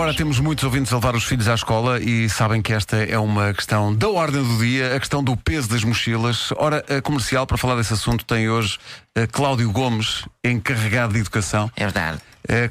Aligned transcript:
A 0.00 0.02
esta 0.02 0.12
hora 0.12 0.16
temos 0.16 0.40
muitos 0.40 0.64
ouvintes 0.64 0.90
a 0.94 0.96
levar 0.96 1.14
os 1.14 1.24
filhos 1.24 1.46
à 1.46 1.54
escola 1.54 2.00
e 2.00 2.26
sabem 2.30 2.62
que 2.62 2.72
esta 2.72 2.96
é 2.96 3.18
uma 3.18 3.52
questão 3.52 3.94
da 3.94 4.08
ordem 4.08 4.42
do 4.42 4.56
dia, 4.56 4.96
a 4.96 4.98
questão 4.98 5.22
do 5.22 5.36
peso 5.36 5.68
das 5.68 5.84
mochilas. 5.84 6.48
Ora, 6.56 6.82
a 6.88 7.02
comercial, 7.02 7.46
para 7.46 7.58
falar 7.58 7.76
desse 7.76 7.92
assunto, 7.92 8.24
tem 8.24 8.48
hoje 8.48 8.78
eh, 9.14 9.26
Cláudio 9.26 9.70
Gomes, 9.70 10.24
encarregado 10.42 11.12
de 11.12 11.18
educação. 11.20 11.70
É 11.76 11.84
verdade. 11.84 12.18
Eh, 12.48 12.70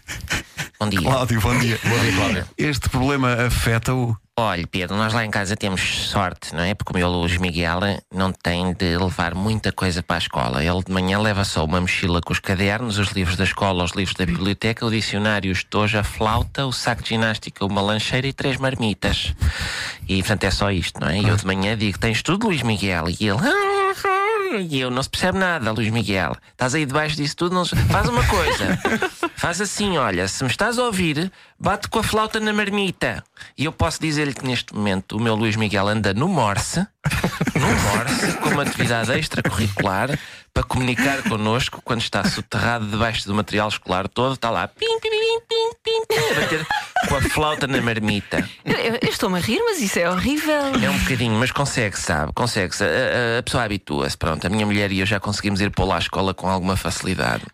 Bom 0.80 0.88
dia. 0.88 1.02
Cláudio, 1.02 1.40
bom 1.42 1.58
dia. 1.58 1.78
Bom 1.84 1.98
dia, 1.98 2.12
Cláudio. 2.14 2.46
Este 2.56 2.88
problema 2.88 3.34
afeta-o. 3.34 4.16
Olha, 4.38 4.66
Pedro, 4.66 4.96
nós 4.96 5.12
lá 5.12 5.26
em 5.26 5.30
casa 5.30 5.54
temos 5.54 5.82
sorte, 6.08 6.54
não 6.54 6.62
é? 6.62 6.72
Porque 6.74 6.94
o 6.94 6.96
meu 6.96 7.06
Luís 7.06 7.36
Miguel 7.36 7.80
não 8.10 8.32
tem 8.32 8.72
de 8.72 8.96
levar 8.96 9.34
muita 9.34 9.70
coisa 9.72 10.02
para 10.02 10.16
a 10.16 10.18
escola. 10.18 10.64
Ele 10.64 10.82
de 10.82 10.90
manhã 10.90 11.18
leva 11.18 11.44
só 11.44 11.66
uma 11.66 11.82
mochila 11.82 12.22
com 12.22 12.32
os 12.32 12.38
cadernos, 12.38 12.96
os 12.96 13.10
livros 13.10 13.36
da 13.36 13.44
escola, 13.44 13.84
os 13.84 13.90
livros 13.90 14.16
da 14.16 14.24
biblioteca, 14.24 14.86
o 14.86 14.90
dicionário, 14.90 15.50
o 15.50 15.52
estojo, 15.52 15.98
a 15.98 16.02
flauta, 16.02 16.64
o 16.64 16.72
saco 16.72 17.02
de 17.02 17.10
ginástica, 17.10 17.66
uma 17.66 17.82
lancheira 17.82 18.26
e 18.26 18.32
três 18.32 18.56
marmitas. 18.56 19.34
E, 20.08 20.16
portanto, 20.22 20.44
é 20.44 20.50
só 20.50 20.70
isto, 20.70 20.98
não 20.98 21.08
é? 21.08 21.18
E 21.18 21.28
eu 21.28 21.36
de 21.36 21.44
manhã 21.44 21.76
digo: 21.76 21.98
Tens 21.98 22.22
tudo, 22.22 22.46
Luís 22.46 22.62
Miguel? 22.62 23.04
E 23.10 23.28
ele. 23.28 23.40
E 24.66 24.80
eu, 24.80 24.90
não 24.90 25.02
se 25.02 25.10
percebe 25.10 25.38
nada, 25.38 25.70
Luís 25.70 25.90
Miguel. 25.90 26.34
Estás 26.50 26.74
aí 26.74 26.84
debaixo 26.84 27.16
disso 27.16 27.36
tudo, 27.36 27.54
não 27.54 27.64
se... 27.64 27.76
Faz 27.76 28.08
uma 28.08 28.26
coisa. 28.26 28.78
Faz 29.40 29.58
assim, 29.58 29.96
olha, 29.96 30.28
se 30.28 30.44
me 30.44 30.50
estás 30.50 30.78
a 30.78 30.82
ouvir, 30.84 31.32
bate 31.58 31.88
com 31.88 31.98
a 31.98 32.02
flauta 32.02 32.38
na 32.38 32.52
marmita. 32.52 33.24
E 33.56 33.64
eu 33.64 33.72
posso 33.72 33.98
dizer-lhe 33.98 34.34
que 34.34 34.46
neste 34.46 34.74
momento 34.74 35.16
o 35.16 35.20
meu 35.20 35.34
Luís 35.34 35.56
Miguel 35.56 35.88
anda 35.88 36.12
no 36.12 36.28
Morse, 36.28 36.86
no 37.54 37.66
Morse, 37.66 38.36
como 38.42 38.60
atividade 38.60 39.10
extracurricular, 39.18 40.10
para 40.52 40.62
comunicar 40.62 41.22
connosco 41.22 41.80
quando 41.82 42.02
está 42.02 42.22
soterrado 42.22 42.86
debaixo 42.86 43.26
do 43.26 43.34
material 43.34 43.68
escolar 43.68 44.08
todo, 44.08 44.34
está 44.34 44.50
lá, 44.50 44.68
pim, 44.68 44.86
pim, 45.00 45.08
pim, 45.08 45.40
pim, 45.48 45.70
pim, 45.82 46.06
pim, 46.06 46.32
a 46.32 46.40
bater 46.40 46.66
com 47.08 47.16
a 47.16 47.20
flauta 47.22 47.66
na 47.66 47.80
marmita. 47.80 48.46
Eu, 48.62 48.98
eu 49.00 49.08
estou-me 49.08 49.38
a 49.38 49.40
rir, 49.40 49.62
mas 49.64 49.80
isso 49.80 49.98
é 49.98 50.10
horrível. 50.10 50.74
É 50.84 50.90
um 50.90 50.98
bocadinho, 50.98 51.34
mas 51.38 51.50
consegue, 51.50 51.98
sabe? 51.98 52.30
Consegue-se. 52.34 52.84
A, 52.84 52.86
a- 52.86 53.38
a 53.38 53.42
pessoa 53.42 53.64
habitua-se. 53.64 54.18
Pronto, 54.18 54.46
a 54.46 54.50
minha 54.50 54.66
mulher 54.66 54.92
e 54.92 55.00
eu 55.00 55.06
já 55.06 55.18
conseguimos 55.18 55.62
ir 55.62 55.70
pô-la 55.70 55.96
à 55.96 55.98
escola 55.98 56.34
com 56.34 56.46
alguma 56.46 56.76
facilidade. 56.76 57.44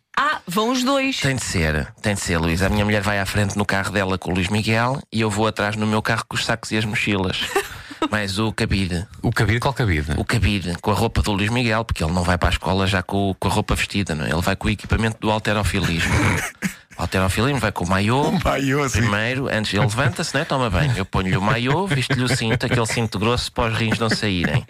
Vão 0.48 0.70
os 0.70 0.82
dois. 0.84 1.18
Tem 1.18 1.34
de 1.36 1.42
ser, 1.44 1.92
tem 2.00 2.14
de 2.14 2.20
ser, 2.20 2.38
Luís. 2.38 2.62
A 2.62 2.68
minha 2.68 2.84
mulher 2.84 3.02
vai 3.02 3.18
à 3.18 3.26
frente 3.26 3.56
no 3.56 3.64
carro 3.64 3.90
dela 3.90 4.16
com 4.16 4.30
o 4.30 4.34
Luís 4.34 4.48
Miguel 4.48 5.00
e 5.12 5.20
eu 5.20 5.28
vou 5.30 5.46
atrás 5.46 5.74
no 5.76 5.86
meu 5.86 6.00
carro 6.00 6.24
com 6.28 6.36
os 6.36 6.44
sacos 6.44 6.70
e 6.70 6.76
as 6.76 6.84
mochilas. 6.84 7.38
Mais 8.10 8.38
o 8.38 8.52
cabide. 8.52 9.06
O 9.22 9.32
cabide, 9.32 9.58
qual 9.58 9.74
cabide? 9.74 10.12
O 10.16 10.24
cabide, 10.24 10.76
com 10.80 10.90
a 10.90 10.94
roupa 10.94 11.22
do 11.22 11.32
Luís 11.32 11.50
Miguel, 11.50 11.84
porque 11.84 12.04
ele 12.04 12.12
não 12.12 12.22
vai 12.22 12.38
para 12.38 12.50
a 12.50 12.52
escola 12.52 12.86
já 12.86 13.02
com, 13.02 13.30
o- 13.30 13.34
com 13.34 13.48
a 13.48 13.50
roupa 13.50 13.74
vestida, 13.74 14.14
não 14.14 14.24
é? 14.24 14.30
Ele 14.30 14.42
vai 14.42 14.54
com 14.54 14.68
o 14.68 14.70
equipamento 14.70 15.16
do 15.20 15.30
alterofilismo. 15.30 16.12
O 16.98 17.02
alterofilismo 17.02 17.58
vai 17.60 17.70
com 17.70 17.84
o 17.84 17.88
maiô. 17.90 18.32
maiô, 18.42 18.88
sim. 18.88 19.00
Primeiro, 19.00 19.48
antes 19.52 19.74
ele 19.74 19.82
levanta-se, 19.82 20.34
né? 20.34 20.46
toma 20.46 20.70
bem. 20.70 20.90
Eu 20.96 21.04
ponho-lhe 21.04 21.36
o 21.36 21.42
maiô, 21.42 21.86
visto-lhe 21.86 22.24
o 22.24 22.28
cinto, 22.34 22.64
aquele 22.64 22.86
cinto 22.86 23.18
grosso 23.18 23.52
para 23.52 23.70
os 23.70 23.78
rins 23.78 23.98
não 23.98 24.08
saírem. 24.08 24.64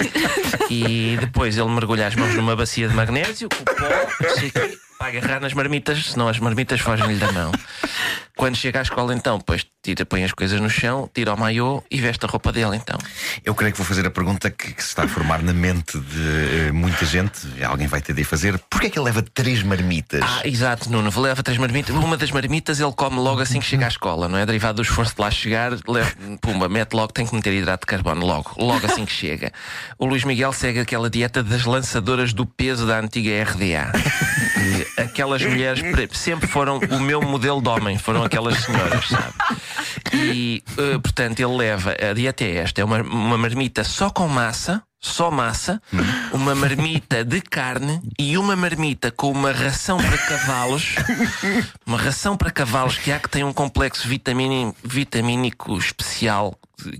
E 0.69 1.17
depois 1.21 1.57
ele 1.57 1.69
mergulha 1.69 2.05
as 2.09 2.17
mãos 2.17 2.35
numa 2.35 2.57
bacia 2.57 2.89
de 2.89 2.95
magnésio, 2.97 3.49
com 3.49 3.63
o 3.63 3.65
pó, 3.77 4.25
não 4.29 4.35
sei 4.35 4.49
o 4.49 4.53
quê, 4.53 4.79
para 4.99 5.09
agarrar 5.09 5.41
nas 5.41 5.53
marmitas, 5.53 6.07
senão 6.07 6.29
as 6.29 6.39
marmitas 6.39 6.81
fogem-lhe 6.81 7.17
da 7.17 7.31
mão. 7.33 7.53
Quando 8.37 8.55
chega 8.55 8.81
à 8.81 8.83
escola, 8.83 9.15
então, 9.15 9.39
depois 9.39 9.67
tira, 9.83 10.05
põe 10.05 10.23
as 10.23 10.33
coisas 10.33 10.61
no 10.61 10.69
chão, 10.69 11.09
tira 11.12 11.33
o 11.33 11.39
maiô 11.39 11.83
e 11.91 11.99
veste 11.99 12.27
a 12.27 12.29
roupa 12.29 12.53
dele, 12.53 12.77
então. 12.77 12.99
Eu 13.43 13.55
creio 13.55 13.73
que 13.73 13.79
vou 13.79 13.87
fazer 13.87 14.05
a 14.06 14.11
pergunta 14.11 14.51
que, 14.51 14.75
que 14.75 14.83
se 14.83 14.91
está 14.91 15.05
a 15.05 15.09
formar 15.09 15.43
na 15.43 15.55
mente 15.55 15.99
de 15.99 16.69
eh, 16.69 16.73
muita 16.73 17.06
gente. 17.06 17.41
Alguém 17.65 17.87
vai 17.87 18.03
ter 18.03 18.12
de 18.12 18.25
fazer. 18.25 18.59
Porquê 18.69 18.89
é 18.89 18.91
que 18.91 18.99
ele 18.99 19.06
leva 19.06 19.23
três 19.23 19.62
marmitas? 19.62 20.21
Ah, 20.23 20.43
exato, 20.45 20.91
Nuno. 20.91 21.11
Leva 21.19 21.43
três 21.43 21.59
marmitas. 21.59 21.95
Uma 21.95 22.17
das 22.17 22.31
marmitas 22.31 22.79
ele 22.79 22.93
come 22.93 23.17
logo 23.17 23.41
assim 23.41 23.59
que 23.59 23.65
chega 23.65 23.87
à 23.87 23.89
escola, 23.89 24.29
não 24.29 24.39
é? 24.39 24.45
Derivado 24.45 24.77
do 24.77 24.83
esforço 24.83 25.15
de 25.15 25.21
lá 25.23 25.31
chegar, 25.31 25.73
leva, 25.89 26.12
pumba, 26.43 26.69
mete 26.69 26.93
logo, 26.93 27.12
tem 27.12 27.27
que 27.27 27.35
meter 27.35 27.55
hidrato 27.55 27.87
de 27.87 27.87
carbono 27.87 28.27
logo, 28.27 28.53
logo 28.59 28.85
assim 28.85 29.06
que 29.06 29.12
chega. 29.12 29.51
O 29.99 30.05
Luís 30.05 30.25
Miguel 30.25 30.53
segue 30.53 30.81
aquela 30.81 31.09
dieta 31.09 31.43
das 31.43 31.65
lançadoras 31.65 32.35
do 32.35 32.45
peso 32.45 32.87
da 32.87 32.99
antiga 32.99 33.43
RDA. 33.45 33.93
E 34.59 35.00
aquelas 35.03 35.43
mulheres 35.43 35.81
pre- 35.83 36.09
sempre 36.12 36.47
foram 36.47 36.78
o 36.78 37.00
meu 37.00 37.21
modelo 37.21 37.61
de 37.61 37.69
homem, 37.69 37.99
foram 37.99 38.22
aquelas 38.25 38.59
senhoras, 38.65 39.06
sabe? 39.09 39.34
E, 40.12 40.62
eh, 40.78 40.99
portanto, 40.99 41.41
ele 41.41 41.56
leva, 41.56 41.94
a 42.00 42.12
dieta 42.15 42.44
é 42.44 42.56
esta: 42.56 42.81
é 42.81 42.84
uma, 42.84 43.03
uma 43.03 43.39
marmita 43.39 43.84
só 43.84 44.11
com 44.11 44.28
massa. 44.28 44.83
Só 44.99 45.31
massa, 45.31 45.81
uma 46.33 46.53
marmita 46.55 47.22
de 47.25 47.41
carne 47.41 48.00
e 48.19 48.37
uma 48.37 48.56
marmita 48.56 49.11
com 49.11 49.31
uma 49.31 49.53
ração 49.53 49.99
para 49.99 50.19
cavalos. 50.19 50.97
Uma 51.87 51.99
ração 51.99 52.37
para 52.37 52.50
cavalos 52.50 52.99
que 52.99 53.12
há 53.12 53.21
que 53.21 53.28
tem 53.28 53.44
um 53.44 53.53
complexo 53.53 54.09
vitamínico 54.83 55.78
especial 55.78 56.59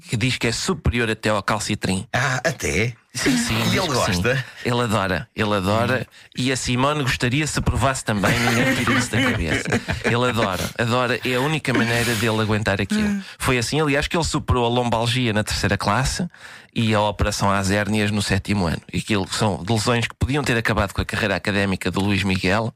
que 0.09 0.17
diz 0.17 0.37
que 0.37 0.47
é 0.47 0.53
superior 0.53 1.11
até 1.11 1.31
ao 1.31 1.43
calcitrim. 1.43 2.07
Ah, 2.13 2.41
até? 2.45 2.95
Sim, 3.17 3.37
sim. 3.37 3.59
E 3.59 3.63
diz 3.63 3.73
ele 3.73 3.81
que 3.83 3.95
gosta? 3.95 4.37
sim. 4.37 4.45
Ele 4.65 4.81
adora, 4.83 5.29
ele 5.35 5.55
adora. 5.55 6.07
E 6.37 6.53
a 6.53 6.57
Simone 6.57 7.03
gostaria 7.03 7.47
se 7.47 7.61
provasse 7.61 8.05
também, 8.05 8.33
ninguém 8.39 8.75
tira 8.75 8.93
isso 8.99 9.11
da 9.11 9.23
cabeça. 9.23 9.65
Ele 10.05 10.29
adora, 10.29 10.71
adora. 10.79 11.21
É 11.25 11.35
a 11.35 11.41
única 11.41 11.73
maneira 11.73 12.15
dele 12.17 12.41
aguentar 12.41 12.81
aquilo. 12.81 13.21
Foi 13.39 13.59
assim, 13.59 13.81
aliás, 13.81 14.07
que 14.07 14.17
ele 14.17 14.25
superou 14.25 14.65
a 14.65 14.69
lombalgia 14.69 15.33
na 15.33 15.43
terceira 15.43 15.77
classe 15.79 16.27
e 16.75 16.95
a 16.95 17.01
operação 17.01 17.51
às 17.51 17.71
hérnias 17.71 18.11
no 18.11 18.21
sétimo 18.21 18.67
ano. 18.67 18.83
E 18.93 18.99
aquilo 18.99 19.27
são 19.33 19.65
lesões 19.67 20.07
que 20.07 20.15
podiam 20.15 20.45
ter 20.45 20.59
acabado 20.59 20.93
com 20.93 21.01
a 21.01 21.05
carreira 21.07 21.35
académica 21.35 21.91
do 21.91 22.01
Luís 22.01 22.23
Miguel, 22.23 22.71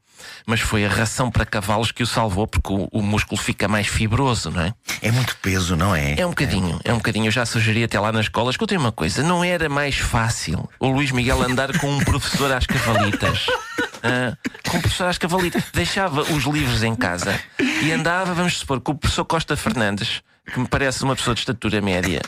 mas 0.45 0.59
foi 0.59 0.83
a 0.83 0.89
ração 0.89 1.29
para 1.29 1.45
cavalos 1.45 1.91
que 1.91 2.01
o 2.01 2.07
salvou, 2.07 2.47
porque 2.47 2.73
o, 2.73 2.87
o 2.91 3.01
músculo 3.03 3.39
fica 3.39 3.67
mais 3.67 3.85
fibroso, 3.85 4.49
não 4.49 4.61
é? 4.61 4.73
É 5.03 5.11
muito 5.11 5.35
peso, 5.37 5.75
não 5.75 5.95
é? 5.95 6.15
É 6.17 6.25
um 6.25 6.29
bocadinho, 6.29 6.79
é 6.83 6.91
um 6.91 6.97
bocadinho. 6.97 7.27
Eu 7.27 7.31
já 7.31 7.45
sugeri 7.45 7.83
até 7.83 7.99
lá 7.99 8.11
na 8.11 8.21
escola. 8.21 8.49
Escutei 8.49 8.75
uma 8.75 8.91
coisa: 8.91 9.21
não 9.21 9.43
era 9.43 9.69
mais 9.69 9.97
fácil 9.97 10.30
o 10.79 10.89
Luís 10.89 11.11
Miguel 11.11 11.41
andar 11.41 11.77
com 11.79 11.89
um 11.89 11.99
professor 11.99 12.51
às 12.51 12.65
cavalitas? 12.65 13.45
Ah, 14.03 14.35
com 14.67 14.77
um 14.77 14.81
professor 14.81 15.05
às 15.05 15.19
cavalitas. 15.19 15.63
Deixava 15.71 16.21
os 16.21 16.43
livros 16.45 16.81
em 16.81 16.95
casa 16.95 17.39
e 17.83 17.91
andava, 17.91 18.33
vamos 18.33 18.57
supor, 18.57 18.81
com 18.81 18.93
o 18.93 18.97
professor 18.97 19.23
Costa 19.25 19.55
Fernandes, 19.55 20.23
que 20.51 20.59
me 20.59 20.67
parece 20.67 21.03
uma 21.03 21.15
pessoa 21.15 21.35
de 21.35 21.41
estatura 21.41 21.79
média 21.81 22.19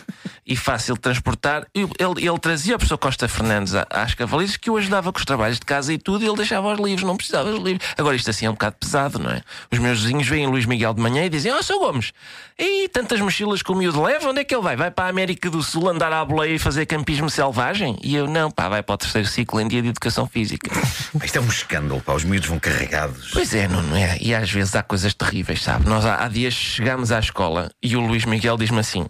e 0.46 0.56
fácil 0.56 0.96
de 0.96 1.02
transportar. 1.02 1.66
Ele, 1.74 1.90
ele 2.18 2.40
trazia 2.40 2.76
o 2.76 2.78
professor 2.78 2.98
Costa 2.98 3.28
Fernandes 3.28 3.74
às 3.90 4.14
cavalitas 4.14 4.58
que 4.58 4.70
o 4.70 4.78
ajudava 4.78 5.12
com 5.12 5.20
os 5.20 5.26
trabalhos 5.26 5.60
de 5.60 5.66
casa 5.66 5.94
e 5.94 5.98
tudo, 5.98 6.24
e 6.24 6.28
ele 6.28 6.38
deixava 6.38 6.74
os 6.74 6.80
livros, 6.80 7.04
não 7.04 7.18
precisava 7.18 7.52
dos 7.52 7.62
livros. 7.62 7.88
Agora, 7.98 8.16
isto 8.16 8.30
assim 8.30 8.46
é 8.46 8.50
um 8.50 8.54
bocado 8.54 8.76
pesado, 8.80 9.20
não 9.20 9.32
é? 9.32 9.42
Os 9.72 9.80
meus 9.80 10.02
vizinhos 10.02 10.28
veem 10.28 10.48
Luís 10.48 10.66
Miguel 10.66 10.94
de 10.94 11.02
manhã 11.02 11.26
e 11.26 11.30
dizem: 11.30 11.52
Ó, 11.52 11.60
oh, 11.60 11.64
seu 11.64 11.80
Gomes, 11.80 12.14
e 12.58 12.88
tantas 12.90 13.20
mochilas 13.20 13.62
que 13.62 13.72
o 13.72 13.76
miúdo 13.76 14.02
leva, 14.02 14.30
onde 14.30 14.42
é 14.42 14.44
que 14.44 14.54
ele 14.54 14.62
vai? 14.62 14.76
Vai 14.76 14.92
para 14.92 15.06
a 15.06 15.10
América 15.10 15.50
do 15.50 15.64
Sul 15.64 15.90
andar 15.90 16.12
à 16.12 16.24
boleia 16.24 16.54
e 16.54 16.60
fazer 16.60 16.86
campismo 16.86 17.30
selvagem? 17.30 17.98
E 18.04 18.16
eu, 18.16 18.28
não, 18.28 18.52
pá, 18.52 18.70
vai 18.70 18.84
para 18.84 18.94
o 18.94 18.98
terceiro 18.98 19.28
ciclo 19.28 19.60
em 19.60 19.68
dia 19.68 19.82
de 19.82 19.90
educação 19.90 20.28
física. 20.28 20.72
Isto 21.24 21.38
é 21.38 21.42
um 21.42 21.48
escândalo, 21.48 22.02
pá. 22.02 22.14
Os 22.14 22.24
miúdos 22.24 22.50
vão 22.50 22.60
carregados. 22.60 23.32
Pois 23.32 23.54
é, 23.54 23.68
não, 23.68 23.82
não 23.82 23.96
é? 23.96 24.18
E 24.22 24.34
às 24.36 24.50
vezes 24.52 24.76
há 24.76 24.84
coisas 24.84 25.14
terríveis, 25.14 25.64
sabe? 25.64 25.88
Nós 25.88 26.06
há, 26.06 26.24
há 26.24 26.28
dias 26.28 26.54
chegámos 26.54 27.12
à 27.12 27.20
escola 27.20 27.72
e 27.82 27.96
o 27.96 28.02
Luís 28.02 28.26
Miguel 28.26 28.58
diz-me 28.58 28.80
assim: 28.80 29.06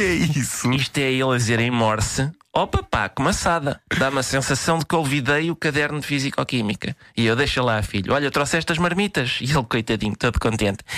Que 0.00 0.06
é 0.06 0.14
isso? 0.14 0.72
Isto 0.72 0.96
é 0.96 1.12
ele 1.12 1.24
a 1.24 1.36
dizer 1.36 1.60
em 1.60 1.70
morse. 1.70 2.30
Oh 2.54 2.66
papá, 2.66 3.06
que 3.10 3.20
maçada! 3.20 3.82
Dá-me 3.98 4.20
a 4.20 4.22
sensação 4.22 4.78
de 4.78 4.86
que 4.86 4.94
olvidei 4.94 5.50
o 5.50 5.56
caderno 5.56 6.00
de 6.00 6.06
Físico-Química. 6.06 6.96
E 7.14 7.26
eu 7.26 7.36
deixa 7.36 7.62
lá, 7.62 7.82
filho. 7.82 8.14
Olha, 8.14 8.30
trouxeste 8.30 8.72
as 8.72 8.78
marmitas. 8.78 9.36
E 9.42 9.52
ele, 9.52 9.62
coitadinho, 9.62 10.16
todo 10.16 10.40
contente. 10.40 10.78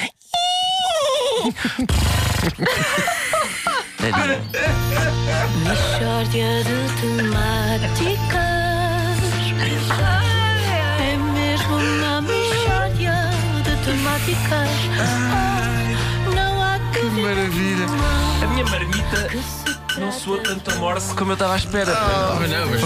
Mishória 5.67 6.63
de 6.63 6.87
temáticas. 7.01 8.39
É 11.01 11.17
mesmo 11.17 11.75
uma 11.75 12.21
mishória 12.21 13.17
de 13.65 13.75
temáticas. 13.85 15.52
Não 19.99 20.13
soou 20.13 20.39
tanto 20.39 20.71
a 20.71 20.75
morse 20.77 21.15
como 21.15 21.33
eu 21.33 21.35
estava 21.35 21.55
à 21.55 21.57
espera. 21.57 21.93
Mas 22.39 22.51
não, 22.51 22.67
mas... 22.67 22.81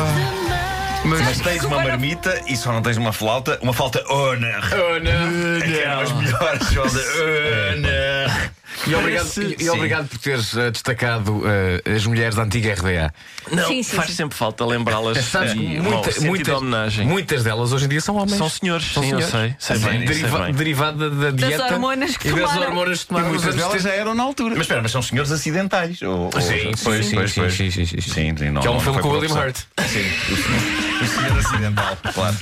Mas 1.04 1.40
tens 1.40 1.62
uma 1.64 1.80
marmita 1.82 2.42
e 2.48 2.56
só 2.56 2.72
não 2.72 2.82
tens 2.82 2.96
uma 2.96 3.12
flauta. 3.12 3.58
Uma 3.62 3.72
flauta 3.72 4.02
Honor. 4.12 4.62
Oh, 4.72 4.98
não. 4.98 5.60
Que 5.60 5.78
eram 5.78 6.00
as 6.00 6.12
melhores. 6.12 6.66
Honor. 6.76 8.55
E 8.86 8.94
obrigado, 8.94 9.26
e, 9.58 9.64
e 9.64 9.70
obrigado 9.70 10.08
por 10.08 10.18
teres 10.18 10.56
eh, 10.56 10.70
destacado 10.70 11.42
eh, 11.46 11.94
as 11.96 12.06
mulheres 12.06 12.34
da 12.34 12.42
antiga 12.42 12.72
RDA. 12.74 13.12
Não, 13.50 13.66
Sim, 13.68 13.82
sim, 13.82 13.96
faz 13.96 14.10
sim. 14.10 14.16
sempre 14.16 14.36
falta 14.36 14.64
lembrá-las. 14.66 15.18
Sabes 15.26 15.52
que 15.54 15.58
e, 15.58 15.80
muita- 15.80 16.20
muitas, 16.20 16.54
homenagem. 16.54 17.06
muitas 17.06 17.42
delas 17.44 17.72
hoje 17.72 17.86
em 17.86 17.88
dia 17.88 18.00
são 18.00 18.16
homens. 18.16 18.36
São 18.38 18.48
senhores, 18.48 18.92
São 18.92 19.02
sim, 19.02 19.08
senhores. 19.10 19.32
eu 19.32 19.40
sei. 19.40 19.54
Sei 19.58 19.78
bem, 19.78 19.98
sei 19.98 20.06
Deriva- 20.08 20.38
bem. 20.44 20.54
derivada 20.54 21.10
da 21.10 21.30
dieta 21.30 21.64
hormonas 21.64 22.16
que 22.16 22.28
e 22.28 22.32
das 22.32 22.56
hormonas 22.56 23.00
que 23.00 23.06
tomaram 23.06 23.28
muitas 23.28 23.54
delas 23.54 23.72
70. 23.72 23.82
já 23.82 23.90
eram 23.94 24.14
na 24.14 24.22
altura. 24.22 24.50
Mas 24.54 24.62
espera, 24.62 24.82
mas 24.82 24.90
são 24.92 25.02
senhores 25.02 25.30
acidentais. 25.32 26.02
Ou, 26.02 26.30
ou- 26.34 26.40
Sim, 26.40 26.72
pois, 26.84 27.06
sim, 27.06 27.14
pois, 27.16 27.32
sim, 27.32 27.40
pois. 27.40 27.54
sim, 27.54 27.70
sim, 27.70 27.86
sim, 27.86 28.00
sim. 28.00 28.10
Sim, 28.10 28.36
sim, 28.36 28.50
não- 28.50 28.60
Que 28.60 28.68
é 28.68 28.70
um 28.70 28.74
não 28.74 28.80
filme 28.80 28.94
foi 28.94 29.02
com 29.02 29.08
o 29.08 29.12
por 29.12 29.20
William 29.22 29.34
opção. 29.34 29.46
Hurt. 29.46 29.56
Sim, 29.88 30.32
o 30.32 30.36
senhor, 30.36 31.02
o 31.02 31.06
senhor 31.06 31.38
acidental, 31.38 31.98
claro. 32.14 32.36